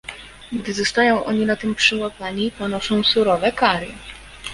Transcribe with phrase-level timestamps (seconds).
[0.51, 3.87] Gdy zostają oni na tym przyłapani, ponoszą surowe kary